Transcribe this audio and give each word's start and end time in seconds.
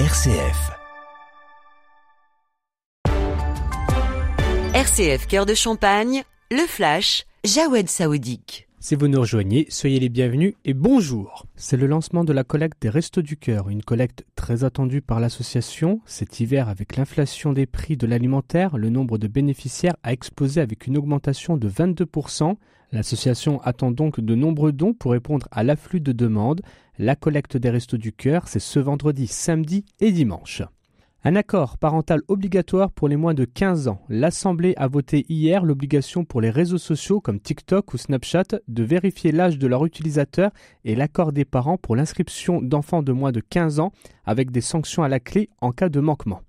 RCF. 0.00 0.72
RCF 4.74 5.28
Cœur 5.28 5.46
de 5.46 5.54
Champagne, 5.54 6.24
le 6.50 6.66
flash, 6.66 7.26
Jawed 7.44 7.88
Saoudique. 7.88 8.66
Si 8.86 8.96
vous 8.96 9.08
nous 9.08 9.20
rejoignez, 9.20 9.64
soyez 9.70 9.98
les 9.98 10.10
bienvenus 10.10 10.56
et 10.66 10.74
bonjour. 10.74 11.46
C'est 11.56 11.78
le 11.78 11.86
lancement 11.86 12.22
de 12.22 12.34
la 12.34 12.44
collecte 12.44 12.82
des 12.82 12.90
Restos 12.90 13.22
du 13.22 13.38
Cœur, 13.38 13.70
une 13.70 13.82
collecte 13.82 14.26
très 14.36 14.62
attendue 14.62 15.00
par 15.00 15.20
l'association. 15.20 16.02
Cet 16.04 16.38
hiver, 16.38 16.68
avec 16.68 16.96
l'inflation 16.96 17.54
des 17.54 17.64
prix 17.64 17.96
de 17.96 18.06
l'alimentaire, 18.06 18.76
le 18.76 18.90
nombre 18.90 19.16
de 19.16 19.26
bénéficiaires 19.26 19.96
a 20.02 20.12
explosé 20.12 20.60
avec 20.60 20.86
une 20.86 20.98
augmentation 20.98 21.56
de 21.56 21.66
22%. 21.66 22.56
L'association 22.92 23.58
attend 23.62 23.90
donc 23.90 24.20
de 24.20 24.34
nombreux 24.34 24.72
dons 24.72 24.92
pour 24.92 25.12
répondre 25.12 25.48
à 25.50 25.64
l'afflux 25.64 26.00
de 26.00 26.12
demandes. 26.12 26.60
La 26.98 27.16
collecte 27.16 27.56
des 27.56 27.70
Restos 27.70 27.96
du 27.96 28.12
Cœur, 28.12 28.48
c'est 28.48 28.60
ce 28.60 28.80
vendredi, 28.80 29.28
samedi 29.28 29.86
et 30.00 30.12
dimanche. 30.12 30.60
Un 31.26 31.36
accord 31.36 31.78
parental 31.78 32.20
obligatoire 32.28 32.90
pour 32.90 33.08
les 33.08 33.16
moins 33.16 33.32
de 33.32 33.46
15 33.46 33.88
ans. 33.88 34.02
L'Assemblée 34.10 34.74
a 34.76 34.88
voté 34.88 35.24
hier 35.30 35.64
l'obligation 35.64 36.26
pour 36.26 36.42
les 36.42 36.50
réseaux 36.50 36.76
sociaux 36.76 37.22
comme 37.22 37.40
TikTok 37.40 37.94
ou 37.94 37.96
Snapchat 37.96 38.60
de 38.68 38.82
vérifier 38.82 39.32
l'âge 39.32 39.58
de 39.58 39.66
leur 39.66 39.86
utilisateur 39.86 40.50
et 40.84 40.94
l'accord 40.94 41.32
des 41.32 41.46
parents 41.46 41.78
pour 41.78 41.96
l'inscription 41.96 42.60
d'enfants 42.60 43.02
de 43.02 43.12
moins 43.12 43.32
de 43.32 43.40
15 43.40 43.80
ans 43.80 43.92
avec 44.26 44.50
des 44.50 44.60
sanctions 44.60 45.02
à 45.02 45.08
la 45.08 45.18
clé 45.18 45.48
en 45.62 45.72
cas 45.72 45.88
de 45.88 45.98
manquement. 45.98 46.42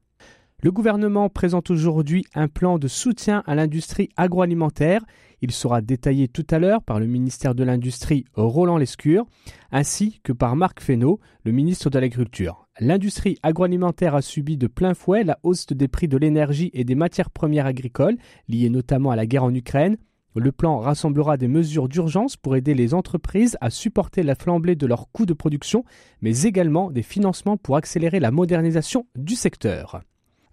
Le 0.62 0.74
gouvernement 0.74 1.30
présente 1.30 1.70
aujourd'hui 1.70 2.26
un 2.34 2.50
plan 2.50 2.78
de 2.78 2.90
soutien 2.90 3.44
à 3.48 3.56
l'industrie 3.56 4.10
agroalimentaire. 4.18 5.06
Il 5.42 5.54
sera 5.54 5.80
détaillé 5.80 6.28
tout 6.28 6.48
à 6.52 6.60
l'heure 6.60 6.84
par 6.84 7.00
le 7.00 7.08
ministère 7.08 7.56
de 7.56 7.64
l'Industrie 7.64 8.26
Roland 8.34 8.78
Lescure, 8.78 9.26
ainsi 9.72 10.20
que 10.22 10.34
par 10.34 10.58
Marc 10.58 10.82
Fesneau, 10.82 11.22
le 11.46 11.54
ministre 11.54 11.90
de 11.90 11.98
l'Agriculture. 11.98 12.65
L'industrie 12.82 13.38
agroalimentaire 13.42 14.16
a 14.16 14.22
subi 14.22 14.58
de 14.58 14.68
plein 14.68 14.94
fouet 14.94 15.24
la 15.24 15.40
hausse 15.44 15.68
des 15.68 15.88
prix 15.88 16.10
de 16.10 16.18
l'énergie 16.18 16.72
et 16.74 16.84
des 16.84 16.96
matières 16.96 17.32
premières 17.32 17.68
agricoles, 17.68 18.18
liées 18.50 18.70
notamment 18.70 19.12
à 19.12 19.16
la 19.16 19.26
guerre 19.26 19.46
en 19.46 19.54
Ukraine. 19.54 19.96
Le 20.36 20.52
plan 20.52 20.80
rassemblera 20.80 21.38
des 21.38 21.48
mesures 21.48 21.88
d'urgence 21.88 22.36
pour 22.36 22.58
aider 22.58 22.74
les 22.74 22.94
entreprises 22.94 23.58
à 23.62 23.70
supporter 23.70 24.24
la 24.24 24.36
flambée 24.36 24.76
de 24.76 24.88
leurs 24.88 25.10
coûts 25.14 25.26
de 25.26 25.34
production, 25.34 25.86
mais 26.20 26.42
également 26.42 26.92
des 26.92 27.04
financements 27.04 27.56
pour 27.56 27.78
accélérer 27.78 28.20
la 28.20 28.32
modernisation 28.32 29.08
du 29.16 29.36
secteur. 29.36 30.02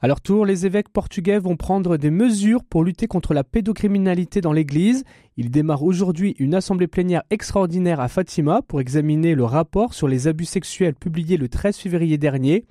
À 0.04 0.08
leur 0.08 0.20
tour, 0.20 0.44
les 0.44 0.66
évêques 0.66 0.88
portugais 0.88 1.38
vont 1.38 1.54
prendre 1.56 1.96
des 1.96 2.10
mesures 2.10 2.64
pour 2.64 2.82
lutter 2.82 3.06
contre 3.06 3.34
la 3.34 3.44
pédocriminalité 3.44 4.40
dans 4.40 4.52
l'Église. 4.52 5.04
Ils 5.36 5.52
démarrent 5.52 5.84
aujourd'hui 5.84 6.34
une 6.40 6.56
assemblée 6.56 6.88
plénière 6.88 7.22
extraordinaire 7.30 8.00
à 8.00 8.08
Fatima 8.08 8.62
pour 8.62 8.80
examiner 8.80 9.36
le 9.36 9.44
rapport 9.44 9.94
sur 9.94 10.08
les 10.08 10.26
abus 10.26 10.46
sexuels 10.46 10.96
publié 10.96 11.36
le 11.36 11.48
13 11.48 11.76
février 11.76 12.18
dernier. 12.18 12.64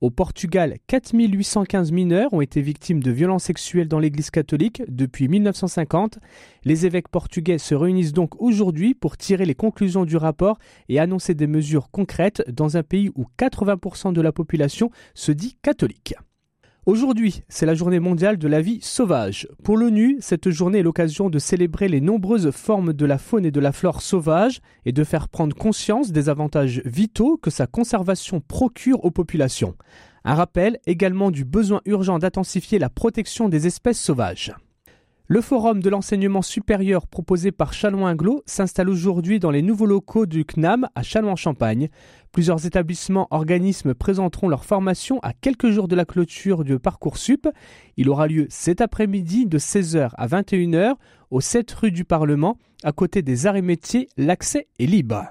Au 0.00 0.10
Portugal, 0.10 0.76
4815 0.86 1.90
mineurs 1.90 2.32
ont 2.32 2.40
été 2.40 2.60
victimes 2.60 3.02
de 3.02 3.10
violences 3.10 3.42
sexuelles 3.42 3.88
dans 3.88 3.98
l'Église 3.98 4.30
catholique 4.30 4.84
depuis 4.86 5.26
1950. 5.26 6.20
Les 6.64 6.86
évêques 6.86 7.08
portugais 7.08 7.58
se 7.58 7.74
réunissent 7.74 8.12
donc 8.12 8.40
aujourd'hui 8.40 8.94
pour 8.94 9.16
tirer 9.16 9.44
les 9.44 9.56
conclusions 9.56 10.04
du 10.04 10.16
rapport 10.16 10.56
et 10.88 11.00
annoncer 11.00 11.34
des 11.34 11.48
mesures 11.48 11.90
concrètes 11.90 12.44
dans 12.48 12.76
un 12.76 12.84
pays 12.84 13.10
où 13.16 13.24
80% 13.40 14.12
de 14.12 14.20
la 14.20 14.30
population 14.30 14.92
se 15.14 15.32
dit 15.32 15.56
catholique. 15.62 16.14
Aujourd'hui, 16.86 17.42
c'est 17.48 17.66
la 17.66 17.74
journée 17.74 17.98
mondiale 17.98 18.38
de 18.38 18.46
la 18.46 18.60
vie 18.60 18.78
sauvage. 18.80 19.48
Pour 19.64 19.76
l'ONU, 19.76 20.18
cette 20.20 20.50
journée 20.50 20.78
est 20.78 20.84
l'occasion 20.84 21.30
de 21.30 21.40
célébrer 21.40 21.88
les 21.88 22.00
nombreuses 22.00 22.52
formes 22.52 22.92
de 22.92 23.04
la 23.04 23.18
faune 23.18 23.44
et 23.44 23.50
de 23.50 23.58
la 23.58 23.72
flore 23.72 24.00
sauvage 24.00 24.60
et 24.84 24.92
de 24.92 25.02
faire 25.02 25.28
prendre 25.28 25.56
conscience 25.56 26.12
des 26.12 26.28
avantages 26.28 26.82
vitaux 26.84 27.38
que 27.38 27.50
sa 27.50 27.66
conservation 27.66 28.40
procure 28.40 29.04
aux 29.04 29.10
populations. 29.10 29.74
Un 30.24 30.36
rappel 30.36 30.78
également 30.86 31.32
du 31.32 31.44
besoin 31.44 31.80
urgent 31.86 32.20
d'intensifier 32.20 32.78
la 32.78 32.88
protection 32.88 33.48
des 33.48 33.66
espèces 33.66 34.00
sauvages. 34.00 34.54
Le 35.28 35.40
forum 35.40 35.82
de 35.82 35.90
l'enseignement 35.90 36.40
supérieur 36.40 37.08
proposé 37.08 37.50
par 37.50 37.72
Châlons-Inglo 37.72 38.44
s'installe 38.46 38.88
aujourd'hui 38.88 39.40
dans 39.40 39.50
les 39.50 39.60
nouveaux 39.60 39.86
locaux 39.86 40.24
du 40.24 40.44
CNAM 40.44 40.86
à 40.94 41.02
Châlons-en-Champagne. 41.02 41.88
Plusieurs 42.30 42.64
établissements 42.64 43.26
organismes 43.32 43.92
présenteront 43.92 44.46
leur 44.46 44.64
formation 44.64 45.18
à 45.24 45.32
quelques 45.32 45.70
jours 45.70 45.88
de 45.88 45.96
la 45.96 46.04
clôture 46.04 46.62
du 46.62 46.78
Parcoursup. 46.78 47.48
Il 47.96 48.08
aura 48.08 48.28
lieu 48.28 48.46
cet 48.50 48.80
après-midi 48.80 49.46
de 49.46 49.58
16h 49.58 50.10
à 50.16 50.26
21h 50.28 50.94
au 51.32 51.40
7 51.40 51.72
rue 51.72 51.90
du 51.90 52.04
Parlement, 52.04 52.56
à 52.84 52.92
côté 52.92 53.22
des 53.22 53.48
arts 53.48 53.56
et 53.56 53.62
métiers. 53.62 54.08
L'accès 54.16 54.68
est 54.78 54.86
libre. 54.86 55.24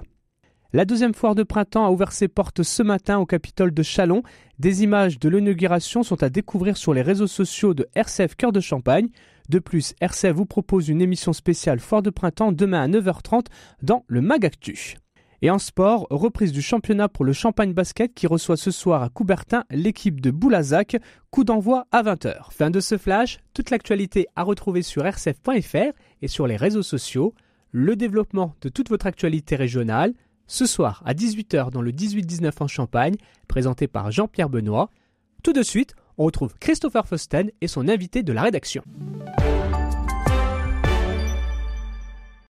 La 0.74 0.84
deuxième 0.84 1.14
foire 1.14 1.34
de 1.34 1.42
printemps 1.42 1.86
a 1.86 1.90
ouvert 1.90 2.12
ses 2.12 2.28
portes 2.28 2.62
ce 2.62 2.82
matin 2.82 3.16
au 3.16 3.24
Capitole 3.24 3.72
de 3.72 3.82
Chalon. 3.82 4.22
Des 4.58 4.82
images 4.82 5.18
de 5.18 5.30
l'inauguration 5.30 6.02
sont 6.02 6.22
à 6.22 6.28
découvrir 6.28 6.76
sur 6.76 6.92
les 6.92 7.00
réseaux 7.00 7.26
sociaux 7.26 7.72
de 7.72 7.86
RCF 7.94 8.34
Cœur 8.34 8.52
de 8.52 8.60
Champagne. 8.60 9.08
De 9.48 9.58
plus, 9.58 9.94
RCF 10.00 10.32
vous 10.32 10.46
propose 10.46 10.88
une 10.88 11.00
émission 11.00 11.32
spéciale 11.32 11.78
Foire 11.78 12.02
de 12.02 12.10
printemps 12.10 12.52
demain 12.52 12.82
à 12.82 12.88
9h30 12.88 13.46
dans 13.82 14.04
le 14.08 14.20
Magactu. 14.20 14.96
Et 15.42 15.50
en 15.50 15.58
sport, 15.58 16.06
reprise 16.10 16.50
du 16.50 16.62
championnat 16.62 17.08
pour 17.08 17.24
le 17.24 17.32
Champagne 17.32 17.72
Basket 17.72 18.12
qui 18.14 18.26
reçoit 18.26 18.56
ce 18.56 18.70
soir 18.70 19.02
à 19.02 19.10
Coubertin 19.10 19.64
l'équipe 19.70 20.20
de 20.20 20.30
Boulazac. 20.30 20.96
Coup 21.30 21.44
d'envoi 21.44 21.86
à 21.92 22.02
20h. 22.02 22.50
Fin 22.50 22.70
de 22.70 22.80
ce 22.80 22.96
flash, 22.96 23.38
toute 23.52 23.70
l'actualité 23.70 24.26
à 24.34 24.42
retrouver 24.42 24.82
sur 24.82 25.04
rcf.fr 25.04 25.92
et 26.22 26.28
sur 26.28 26.46
les 26.46 26.56
réseaux 26.56 26.82
sociaux. 26.82 27.34
Le 27.70 27.96
développement 27.96 28.54
de 28.62 28.68
toute 28.70 28.88
votre 28.88 29.06
actualité 29.06 29.56
régionale. 29.56 30.14
Ce 30.46 30.64
soir 30.64 31.02
à 31.04 31.12
18h 31.12 31.70
dans 31.70 31.82
le 31.82 31.92
18-19 31.92 32.52
en 32.60 32.68
Champagne, 32.68 33.16
présenté 33.46 33.88
par 33.88 34.10
Jean-Pierre 34.10 34.48
Benoît. 34.48 34.90
Tout 35.42 35.52
de 35.52 35.62
suite, 35.62 35.94
on 36.18 36.24
retrouve 36.24 36.54
Christopher 36.58 37.06
Fosten 37.06 37.50
et 37.60 37.68
son 37.68 37.88
invité 37.88 38.22
de 38.22 38.32
la 38.32 38.42
rédaction. 38.42 38.82